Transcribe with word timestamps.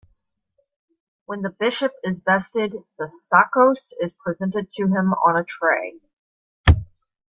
When 1.27 1.43
the 1.43 1.51
bishop 1.51 1.91
is 2.03 2.23
vested, 2.23 2.73
the 2.97 3.05
"sakkos" 3.05 3.93
is 3.99 4.15
presented 4.17 4.67
to 4.71 4.85
him 4.87 5.13
on 5.13 5.37
a 5.37 5.43
tray. 5.43 5.99